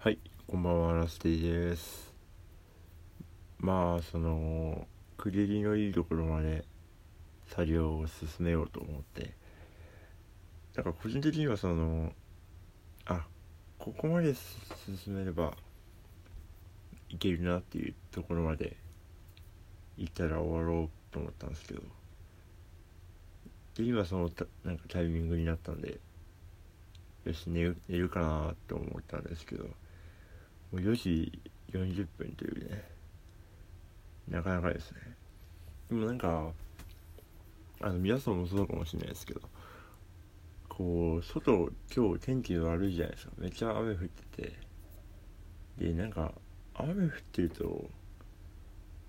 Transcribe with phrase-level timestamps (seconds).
[0.00, 2.14] はい、こんばんは、ラスティです。
[3.58, 4.86] まあ、その、
[5.16, 6.64] 区切りのいいところまで
[7.48, 9.34] 作業を進めようと思って、
[10.76, 12.12] なんか個人的にはその、
[13.06, 13.26] あ、
[13.80, 15.52] ここまで進めれば
[17.08, 18.76] いけるなっていうところまで
[19.96, 21.82] 行ったら終わろうと思ったんですけど、
[23.74, 24.30] で、今その
[24.62, 25.98] なんかタイミングになったんで、
[27.24, 29.68] よし寝る寝るかなと思ったんですけど。
[30.72, 31.40] もう4時
[31.72, 32.84] 40分というね
[34.28, 34.98] なかなかですね。
[35.88, 36.52] でもなんか
[37.80, 39.40] あの皆さんもそうかもしれないですけど
[40.68, 43.32] こう外今日天気悪いじゃないですか。
[43.38, 44.68] めっちゃ雨降ってて。
[45.78, 46.32] でなんか
[46.74, 47.88] 雨降ってると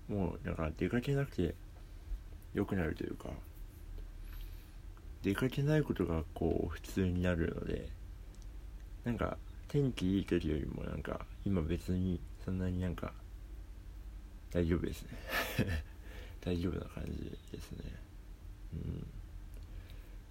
[0.08, 1.54] もうなんか出かけなくて
[2.54, 3.28] 良くなるというか
[5.22, 7.88] 出かけないことがこう普通になるので
[9.04, 9.36] なんか
[9.70, 13.12] 天気いい時よりもなんか今別にそんなになんか
[14.50, 15.10] 大丈夫ですね。
[16.42, 17.84] 大丈夫な感じですね。
[18.74, 19.06] うん。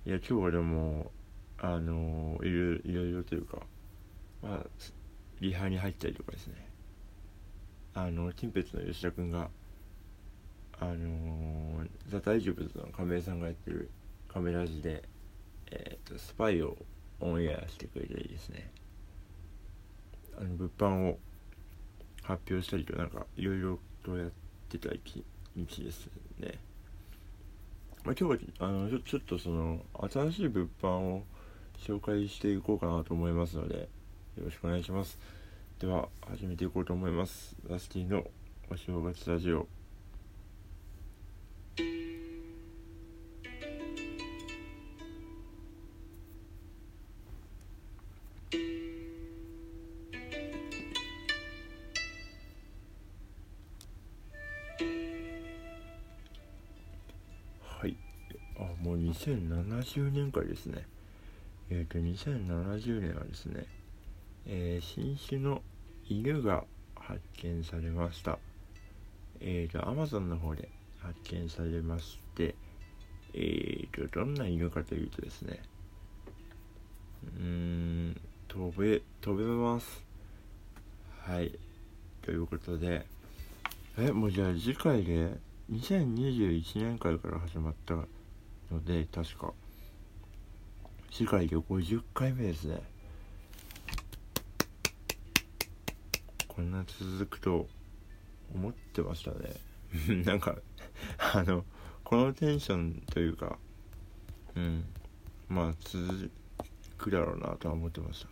[0.06, 1.10] いや今日はでも
[1.58, 3.66] あのいろいろいろというか
[4.42, 4.66] まあ
[5.40, 6.70] リハに入ったりとかですね。
[7.94, 9.50] あのティンペッツの吉田君が
[10.82, 13.90] あのザ・大丈夫の亀井さんがやってる
[14.28, 15.08] カメラ字で
[15.72, 16.78] えっ、ー、とスパイを
[17.22, 18.70] オンエアしてくれたりですね。
[20.40, 21.20] あの物販を
[22.24, 24.32] 発表したりとなんかいろいろとやっ
[24.70, 25.24] てた日
[25.84, 26.08] です
[26.40, 26.60] ね、
[28.06, 31.24] まあ、今日はあのちょっとその新しい物販を
[31.78, 33.90] 紹介していこうかなと思いますので
[34.38, 35.18] よろしくお願いします。
[35.80, 37.56] では始めていこうと思います。
[37.68, 38.24] ラスティの
[38.70, 39.79] お正月ラジオ。
[59.10, 60.86] 2070年からですね、
[61.70, 63.66] えっ、ー、と、2070年はですね、
[64.46, 65.62] えー、新種の
[66.08, 66.64] 犬が
[66.96, 68.38] 発見されました。
[69.40, 72.56] えっ、ー、と、Amazon の方で発見されまして、
[73.34, 75.62] えっ、と、どんな犬かというとですね、
[77.38, 77.44] うー
[78.12, 80.04] ん、飛べ、飛べます。
[81.22, 81.58] はい。
[82.22, 83.06] ということで、
[83.98, 85.34] え、もうじゃあ次回で
[85.72, 87.96] 2021年からから始まった
[88.72, 89.54] ので確か。
[91.12, 92.82] 次回で50回目ですね。
[96.48, 97.68] こんな続くと
[98.54, 99.54] 思ってましたね。
[100.24, 100.58] なんか
[101.34, 101.66] あの
[102.04, 103.58] このテンションというか
[104.56, 104.86] うん。
[105.48, 106.32] まあ続
[106.98, 108.30] くだろうなとは思ってました。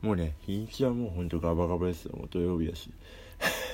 [0.00, 2.16] もうね日にちはもうほんとガバガバですよ。
[2.16, 2.90] もう土曜日だし。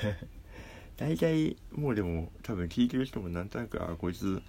[0.98, 4.42] 大体もうでも多分聞いてる人もなんとなくあこいつ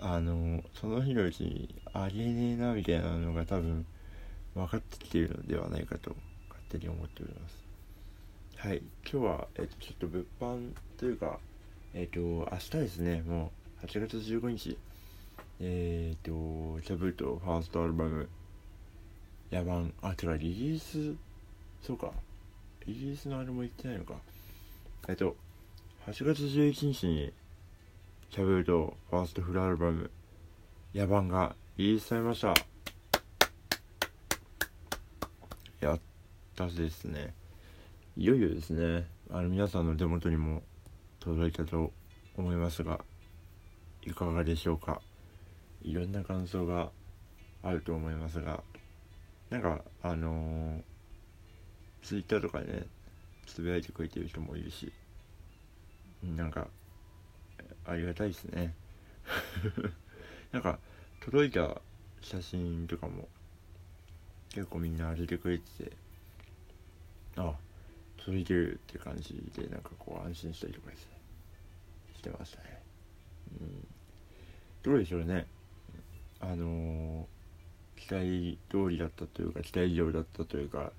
[0.00, 3.86] あのその日のうちにありえねえなみたいなのが多分
[4.54, 6.14] 分かってきているのではないかと
[6.48, 7.64] 勝手に思っております。
[8.56, 8.82] はい。
[9.10, 11.38] 今日は、えっと、ちょっと物販というか
[11.94, 13.22] えっと明日ですね。
[13.22, 13.52] も
[13.82, 14.76] う8月15日。
[15.60, 16.30] えっと
[16.82, 18.28] キャブートファーストアルバム
[19.52, 21.16] 「野蛮」あてかリリース
[21.80, 22.12] そうか。
[22.86, 24.14] リリースのあれも言ってないのか。
[25.08, 25.36] えっと
[26.06, 27.32] 8月11日に
[28.34, 30.10] キャブルドファーストフルアルバム
[30.92, 32.52] 「野蛮」がリリースされました。
[35.78, 36.00] やっ
[36.56, 37.32] たですね。
[38.16, 39.06] いよいよですね。
[39.30, 40.64] あの皆さんの手元にも
[41.20, 41.92] 届いたと
[42.36, 43.04] 思いますが
[44.02, 45.00] いかがでしょうか。
[45.82, 46.90] いろんな感想が
[47.62, 48.64] あると思いますが
[49.48, 50.82] なんかあのー、
[52.02, 52.86] ツイッターとかでね
[53.46, 54.92] つぶやいてくれてる人もいるし
[56.24, 56.66] なんか
[57.86, 58.74] ありがたいですね。
[60.52, 60.78] なんか
[61.20, 61.80] 届いた
[62.20, 63.28] 写真とかも
[64.50, 65.92] 結構みんな上げてくれてて
[67.36, 67.54] あ
[68.18, 71.14] 届いてるって感じでなんかこう安心したりとかですね
[72.16, 72.82] してましたね。
[73.60, 73.86] うん。
[74.82, 75.46] どうでしょうね。
[76.40, 80.92] あのー、期待通りだったというか期待以上だったというか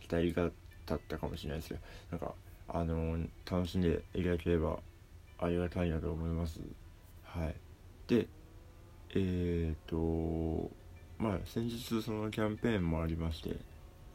[0.00, 0.50] 期待が
[0.86, 1.80] だったかもしれないですけど
[2.12, 2.34] なんか
[2.68, 4.78] あのー、楽しんでいただければ
[5.38, 6.60] ありがたいなと思います。
[7.24, 7.54] はい。
[8.08, 8.28] で
[9.14, 10.70] えっ、ー、と
[11.18, 13.56] まあ先日そのキャンペーンもありまして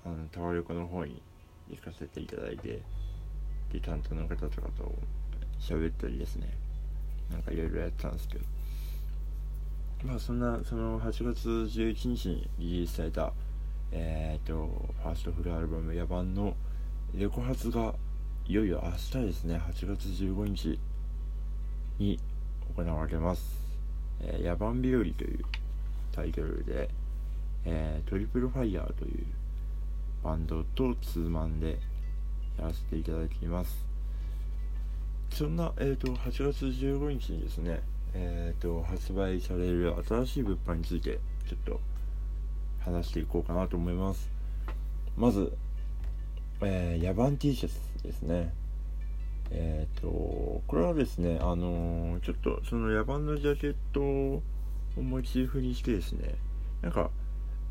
[0.06, 1.22] あのタワレコの方に
[1.70, 2.82] 行かせていただいて
[3.72, 4.94] で担当の方とかと
[5.60, 6.50] 喋ったりですね。
[7.32, 8.46] なんかいろいろやってたんですけど。
[10.04, 13.32] まあそんなその8月11日にリリースされた
[13.92, 16.56] えっ、ー、とファーストフルアルバム「野蛮」の、
[17.14, 17.94] レコ発が
[18.48, 19.56] いよいよ明日ですね。
[19.58, 20.80] 8月15日。
[22.02, 22.20] に
[22.76, 23.62] 行われます
[24.22, 25.46] 「えー、野蛮日和」という
[26.12, 26.90] タイトルで、
[27.66, 29.26] えー、トリプルファイヤーという
[30.24, 31.78] バンドとツーマンで
[32.58, 33.86] やらせていただきます。
[35.30, 37.82] そんな、えーと、8月15日にですね、
[38.14, 41.80] えーと、発売される新しい物販についてちょっと
[42.82, 44.30] 話していこうかなと思います。
[45.16, 45.54] まず、
[46.62, 48.54] えー、野蛮 T シャツですね。
[49.52, 50.08] えっ、ー、と
[50.68, 54.42] これはですねあのー、ちょっとその野蛮のジャケットを
[55.02, 56.36] モチーフにしてですね
[56.82, 57.10] なんか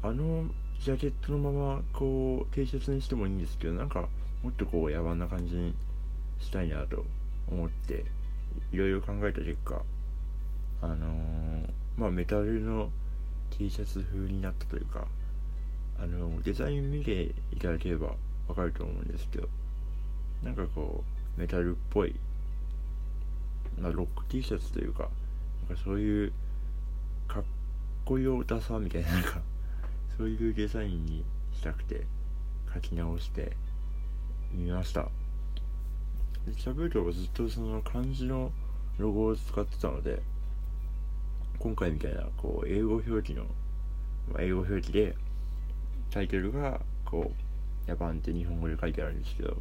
[0.03, 0.45] あの
[0.81, 4.09] ジャケットのままこう T シャツにしてもいいんですけどなんか
[4.43, 5.75] もっとこう野蛮な感じに
[6.39, 7.05] したいなと
[7.51, 8.05] 思って
[8.73, 9.83] いろいろ考えた結果
[10.83, 12.91] あのー、まあメタルの
[13.51, 15.07] T シャツ風になったというか
[15.99, 18.15] あのデザイン見ていただければ
[18.49, 19.49] わかると思うんですけど
[20.43, 22.15] なんかこうメタルっぽい、
[23.79, 25.09] まあ、ロック T シャツというか
[25.69, 26.33] なんかそういう
[27.29, 27.43] かっ
[28.05, 29.41] こよダサみたいななんか
[30.17, 32.07] そういうデザインにしたくて
[32.75, 33.57] 書き直して
[34.53, 35.09] みました。
[36.57, 38.51] シャブルはずっとその漢字の
[38.99, 40.23] ロゴを使ってたので
[41.59, 43.45] 今回みたいなこう英語表記の、
[44.33, 45.15] まあ、英語表記で
[46.11, 47.41] タイトルがこう
[47.89, 49.57] 「ヤバン」って日本語で書いてあるんですけど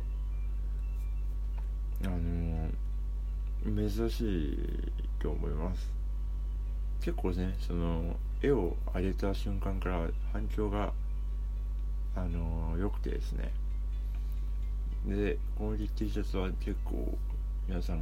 [2.05, 2.69] あの、
[3.65, 5.99] 珍しいと思います。
[7.01, 10.91] 結構ねその絵を上げた瞬間から反響が
[12.15, 13.51] あの良、くてですね。
[15.05, 17.17] でこの T シャツは結構
[17.67, 18.01] 皆さん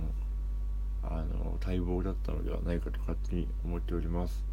[1.03, 4.43] あの待望だったのではないかと勝手に思っております。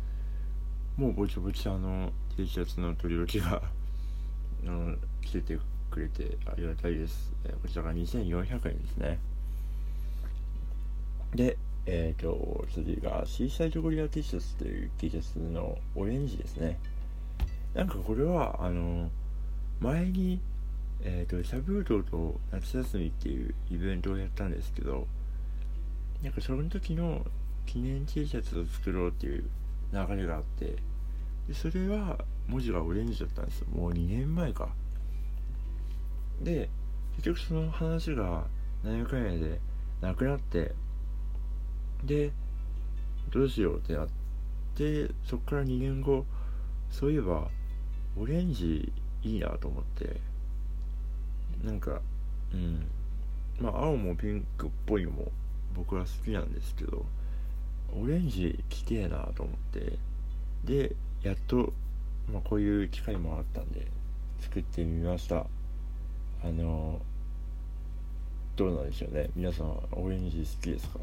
[0.97, 3.63] もうぼちぼちあの T シャツの取り置きが
[4.65, 5.59] あの着てて
[5.91, 7.33] くれてありがたいです、
[7.63, 9.19] こちらが2400円ですね。
[11.35, 16.79] でえっ、ー、と次がシーサイドゴリラ T シャツという T シャツのオレンジですね。
[17.75, 19.11] なんかこれはあの
[19.81, 20.41] 前に
[21.03, 25.07] えっ、ー、とシャブードと夏休みっていうイベントをやったんですけど
[26.23, 27.27] なんかその時の
[27.67, 29.45] 記念 T シャツを作ろうっていう
[29.93, 30.77] 流れがあって
[31.49, 33.67] でそれは文字がオレンジだったんですよ。
[33.75, 34.69] もう2年前か。
[36.43, 36.69] で
[37.17, 38.45] 結局その話が
[38.83, 39.61] 何やかんやで
[40.01, 40.75] なくなって
[42.07, 42.33] で
[43.31, 44.09] どうしようってなっ
[44.75, 46.25] てそっから2年後
[46.91, 47.49] そういえば
[48.17, 48.93] オレンジ
[49.23, 50.21] いいなと思って。
[51.65, 52.01] なんか
[52.53, 52.87] うん。
[53.61, 55.33] まあ青もピンクっぽいのも
[55.75, 57.05] 僕は好きなんですけど
[57.93, 59.99] オレンジ着てえなと思って。
[60.65, 61.73] でやっと、
[62.33, 63.87] まあ、こういう機会もあったんで
[64.41, 65.47] 作ってみました。
[66.43, 67.01] あの
[68.57, 69.31] どうなんでしょうね。
[69.35, 70.99] 皆さんオレンジ好きですか？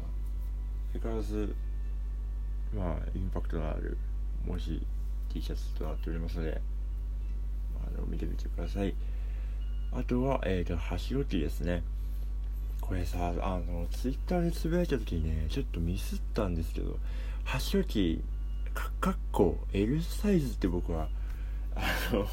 [0.92, 1.54] 相変わらず
[2.74, 3.96] まあインパクトのある
[4.46, 4.84] 文字
[5.32, 6.60] T シャツとなっておりますので
[7.86, 8.94] あの見てみてください
[9.94, 11.82] あとは、えっ、ー、と、箸置きですね。
[12.80, 16.98] これさ、あの、ツイッターでつぶやいた時にね、ちょっとミスったんですけど、
[17.44, 18.24] 箸置き、
[18.72, 21.08] かかっこ L サイズって僕は、
[21.76, 22.26] あの、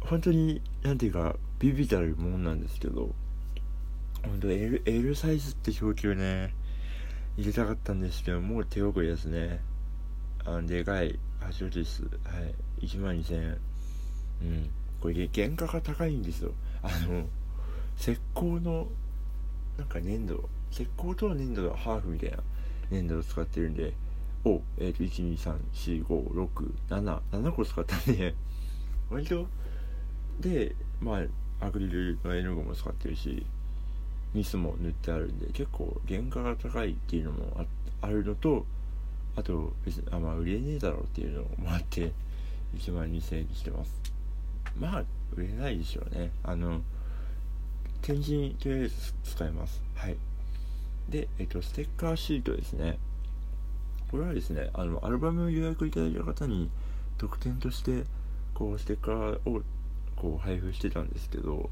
[0.00, 3.14] 本当に、なんていうか、ビビたるもんなんですけど、
[4.22, 6.54] 本当 L, L サイズって表記をね、
[7.38, 9.60] 入れたかったんですけど、もう手遅れですね。
[10.44, 12.02] あの、でかい箸置きです。
[12.02, 12.08] は
[12.80, 12.84] い。
[12.84, 13.58] 1万2000円。
[14.42, 14.70] うん。
[15.00, 16.52] これ原価が高いんですよ
[16.82, 17.24] あの
[17.98, 18.88] 石膏の
[19.76, 22.38] なんか粘土石膏と粘土のハーフみたいな
[22.90, 23.94] 粘土を使ってるんで
[24.44, 28.34] を、えー、と1234567個使ったんで
[29.10, 29.46] 割と
[30.40, 31.22] でま
[31.60, 33.46] あアクリルの絵の具も使ってるし
[34.34, 37.66] ニスも塗ってあるんで結構原価が高いっていうのも
[38.00, 38.66] あるのと
[39.36, 42.12] あと別にあまあ売れねえだろうっていうのもあって
[42.76, 43.92] 1万2000円にしてます。
[44.78, 45.04] まあ
[45.34, 46.30] 売れないでしょうね。
[46.42, 46.80] あの
[48.02, 48.94] 展示にとりあえず
[49.24, 49.82] 使います。
[49.94, 50.16] はい。
[51.08, 52.98] でえっとステッカーシートですね。
[54.10, 56.70] これはですねあのアルバムを予約いただいた方に
[57.16, 58.04] 特典として
[58.54, 59.62] こうステッカーを
[60.16, 61.70] こう配布してたんですけど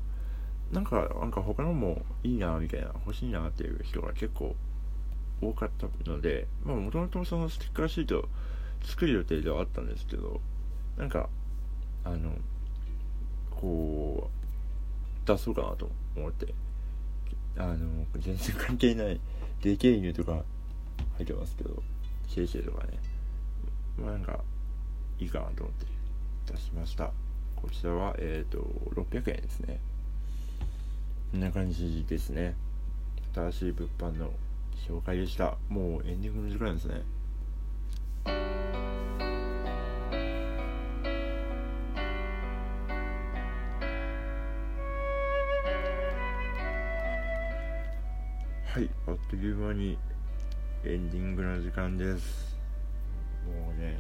[0.73, 4.55] なんかなんか他のもいいなみたいな欲しいなっていう人が結構
[5.41, 8.29] 多かったのでまあもともとそのステッカーシート
[8.83, 10.41] 作る予定ではあったんですけど
[10.97, 11.29] なんか
[12.05, 12.33] あの
[13.51, 14.31] こ
[15.25, 16.55] う出そうかなと思って
[17.57, 19.21] あの全然関係ない
[19.63, 20.43] でけえ犬とか
[21.17, 21.83] 入ってますけど
[22.29, 22.99] シェイシェイとかね。
[23.99, 24.41] まあなんか
[25.19, 25.87] いいかなと思って
[26.53, 27.11] 出しました。
[27.57, 28.59] こちらはえっ、ー、と
[28.95, 29.81] 600円ですね。
[31.33, 32.55] こんな感じですね。
[33.35, 34.31] 新しい物販の
[34.89, 35.57] 紹介でした。
[35.69, 37.03] もうエンディングの時間ですね。
[48.73, 49.99] はいあっという間に
[50.85, 52.57] エンディングの時間です。
[53.45, 53.99] もうね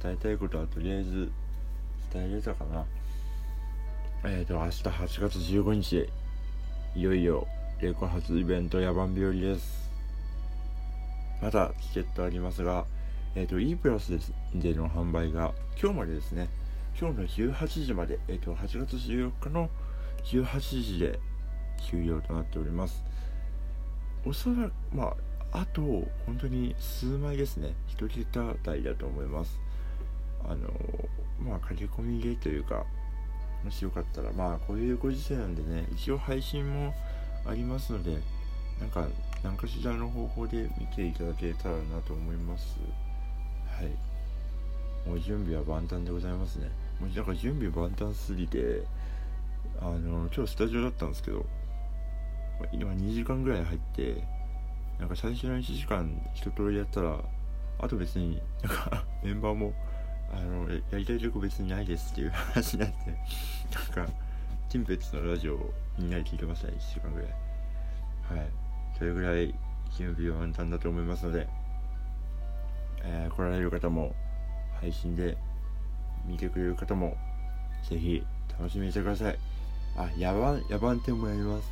[0.00, 1.32] 伝えたいことはとりあえず
[2.12, 2.86] 伝えれたかな。
[4.24, 6.08] えっ、ー、と明日8月15日
[6.96, 7.48] いよいよ
[7.80, 9.90] レコ発イベント野蛮日和です。
[11.42, 12.84] まだチケットありますが
[13.34, 14.12] えっ、ー、と E プラス
[14.54, 16.48] での販売が今日までですね。
[16.96, 19.68] 今日の18時まで、えっ、ー、と8月14日の
[20.24, 21.18] 18時で
[21.90, 23.02] 終了となっております。
[24.24, 25.16] おそらくま
[25.50, 25.82] ああと
[26.26, 27.74] 本当に数枚ですね。
[27.98, 29.58] 1桁台だと思います。
[30.44, 30.68] あの
[31.44, 32.86] まあ駆け込みゲーというか
[33.64, 36.94] もしよかったらまあこういうご時世なんでね一応配信も
[37.46, 38.18] ありますので
[38.80, 39.06] なんか
[39.42, 42.78] 何かしらの方法で見ていただけたらなと思います。
[43.66, 45.08] はい。
[45.08, 46.70] もう準備は万端でございますね。
[46.98, 48.82] もうなんか準備万端すぎて
[49.80, 51.44] あの今日スタジオだったんですけど
[52.72, 54.24] 今2時間ぐらい入って
[54.98, 57.18] なんか最初の1時間一通りやったら
[57.78, 59.74] あと別になんか メンバーも
[60.32, 64.12] あのやりたい曲別にないですっていう話になってなんか
[64.68, 67.30] ティンペッツのラジオをみんなで聴いてました1週間ぐらい。
[68.40, 68.48] はい。
[68.98, 69.54] それぐらい
[69.96, 71.46] 準備は満タンだと思いますので、
[73.02, 74.14] えー、来られる方も
[74.80, 75.36] 配信で
[76.26, 77.16] 見てくれる方も
[77.88, 78.24] ぜひ
[78.58, 79.38] 楽しみにしてください。
[79.96, 81.70] あ野蛮野蛮店もやります。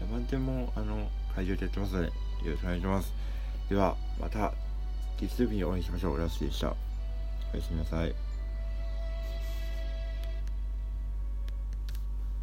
[0.00, 2.12] 野蛮店もあの会場でやってますのでよ
[2.46, 3.12] ろしくお願いします。
[3.68, 4.52] ではまた
[5.20, 6.18] 月曜日にお会いしましょう。
[6.18, 6.91] ラスでした。
[7.52, 8.31] おやすみなさい。